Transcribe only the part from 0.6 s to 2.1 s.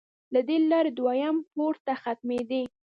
لارې دویم پوړ ته